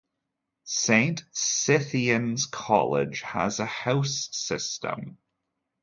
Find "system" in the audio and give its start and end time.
4.31-5.19